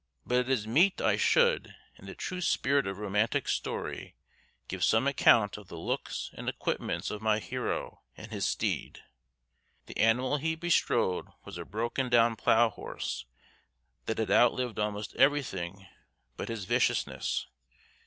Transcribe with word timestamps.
But 0.25 0.39
it 0.39 0.49
is 0.49 0.65
meet 0.65 0.99
I 0.99 1.15
should, 1.15 1.75
in 1.99 2.07
the 2.07 2.15
true 2.15 2.41
spirit 2.41 2.87
of 2.87 2.97
romantic 2.97 3.47
story, 3.47 4.15
give 4.67 4.83
some 4.83 5.05
account 5.05 5.57
of 5.57 5.67
the 5.67 5.77
looks 5.77 6.31
and 6.33 6.49
equipments 6.49 7.11
of 7.11 7.21
my 7.21 7.37
hero 7.37 8.01
and 8.17 8.31
his 8.31 8.43
steed. 8.47 9.03
The 9.85 9.97
animal 9.99 10.37
he 10.37 10.55
bestrode 10.55 11.27
was 11.45 11.59
a 11.59 11.65
broken 11.65 12.09
down 12.09 12.35
plough 12.35 12.69
horse 12.69 13.25
that 14.07 14.17
had 14.17 14.31
outlived 14.31 14.79
almost 14.79 15.13
everything 15.17 15.85
but 16.35 16.49
his 16.49 16.65
viciousness. 16.65 17.45